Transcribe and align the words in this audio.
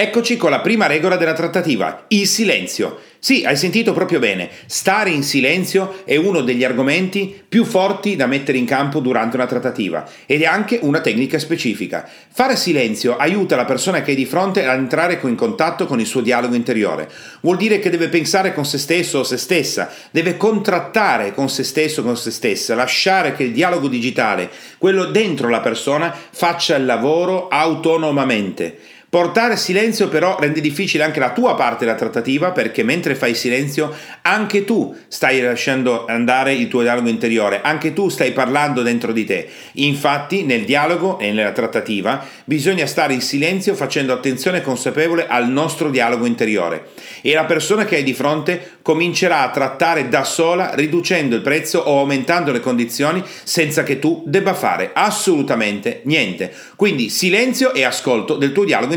Eccoci 0.00 0.36
con 0.36 0.50
la 0.50 0.60
prima 0.60 0.86
regola 0.86 1.16
della 1.16 1.32
trattativa, 1.32 2.04
il 2.06 2.28
silenzio. 2.28 3.00
Sì, 3.18 3.42
hai 3.44 3.56
sentito 3.56 3.92
proprio 3.92 4.20
bene, 4.20 4.48
stare 4.66 5.10
in 5.10 5.24
silenzio 5.24 6.02
è 6.04 6.14
uno 6.14 6.42
degli 6.42 6.62
argomenti 6.62 7.42
più 7.48 7.64
forti 7.64 8.14
da 8.14 8.26
mettere 8.26 8.58
in 8.58 8.64
campo 8.64 9.00
durante 9.00 9.34
una 9.34 9.48
trattativa 9.48 10.08
ed 10.24 10.42
è 10.42 10.44
anche 10.44 10.78
una 10.82 11.00
tecnica 11.00 11.40
specifica. 11.40 12.08
Fare 12.32 12.54
silenzio 12.54 13.16
aiuta 13.16 13.56
la 13.56 13.64
persona 13.64 14.02
che 14.02 14.12
è 14.12 14.14
di 14.14 14.24
fronte 14.24 14.64
ad 14.64 14.78
entrare 14.78 15.18
in 15.20 15.34
contatto 15.34 15.86
con 15.86 15.98
il 15.98 16.06
suo 16.06 16.20
dialogo 16.20 16.54
interiore. 16.54 17.10
Vuol 17.40 17.56
dire 17.56 17.80
che 17.80 17.90
deve 17.90 18.06
pensare 18.06 18.54
con 18.54 18.64
se 18.64 18.78
stesso 18.78 19.18
o 19.18 19.24
se 19.24 19.36
stessa, 19.36 19.90
deve 20.12 20.36
contrattare 20.36 21.34
con 21.34 21.50
se 21.50 21.64
stesso 21.64 22.02
o 22.02 22.04
con 22.04 22.16
se 22.16 22.30
stessa, 22.30 22.76
lasciare 22.76 23.34
che 23.34 23.42
il 23.42 23.52
dialogo 23.52 23.88
digitale, 23.88 24.48
quello 24.78 25.06
dentro 25.06 25.48
la 25.48 25.60
persona, 25.60 26.14
faccia 26.30 26.76
il 26.76 26.84
lavoro 26.84 27.48
autonomamente. 27.48 28.78
Portare 29.10 29.56
silenzio 29.56 30.08
però 30.08 30.36
rende 30.38 30.60
difficile 30.60 31.02
anche 31.02 31.18
la 31.18 31.32
tua 31.32 31.54
parte 31.54 31.86
della 31.86 31.96
trattativa 31.96 32.50
perché 32.50 32.82
mentre 32.82 33.14
fai 33.14 33.34
silenzio 33.34 33.90
anche 34.20 34.66
tu 34.66 34.94
stai 35.08 35.40
lasciando 35.40 36.04
andare 36.04 36.52
il 36.52 36.68
tuo 36.68 36.82
dialogo 36.82 37.08
interiore, 37.08 37.62
anche 37.62 37.94
tu 37.94 38.10
stai 38.10 38.32
parlando 38.32 38.82
dentro 38.82 39.12
di 39.12 39.24
te. 39.24 39.48
Infatti 39.76 40.44
nel 40.44 40.66
dialogo 40.66 41.18
e 41.18 41.32
nella 41.32 41.52
trattativa 41.52 42.22
bisogna 42.44 42.84
stare 42.84 43.14
in 43.14 43.22
silenzio 43.22 43.74
facendo 43.74 44.12
attenzione 44.12 44.60
consapevole 44.60 45.26
al 45.26 45.48
nostro 45.48 45.88
dialogo 45.88 46.26
interiore 46.26 46.88
e 47.22 47.32
la 47.32 47.46
persona 47.46 47.86
che 47.86 47.96
hai 47.96 48.02
di 48.02 48.12
fronte 48.12 48.76
comincerà 48.82 49.40
a 49.40 49.50
trattare 49.50 50.10
da 50.10 50.24
sola 50.24 50.74
riducendo 50.74 51.34
il 51.34 51.40
prezzo 51.40 51.78
o 51.78 51.98
aumentando 51.98 52.52
le 52.52 52.60
condizioni 52.60 53.24
senza 53.42 53.84
che 53.84 53.98
tu 53.98 54.22
debba 54.26 54.52
fare 54.52 54.90
assolutamente 54.92 56.02
niente. 56.04 56.52
Quindi 56.76 57.08
silenzio 57.08 57.72
e 57.72 57.84
ascolto 57.84 58.36
del 58.36 58.52
tuo 58.52 58.64
dialogo 58.64 58.96